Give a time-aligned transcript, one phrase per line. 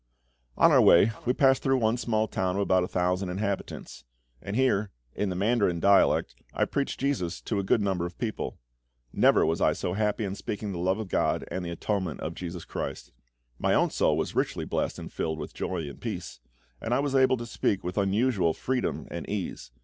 [0.57, 4.03] On our way we passed through one small town of about a thousand inhabitants;
[4.41, 8.57] and here, in the Mandarin dialect, I preached JESUS to a good number of people.
[9.13, 12.19] Never was I so happy in speaking of the love of GOD and the atonement
[12.21, 13.11] of JESUS CHRIST.
[13.59, 16.39] My own soul was richly blessed, and filled with joy and peace;
[16.81, 19.69] and I was able to speak with unusual freedom and ease.